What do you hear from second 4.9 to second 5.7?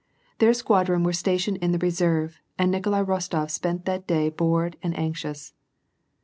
anxious.